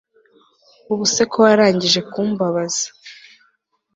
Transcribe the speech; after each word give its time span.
ubuse 0.91 1.21
ko 1.31 1.37
warangije 1.45 1.99
kumbabaza 2.11 2.85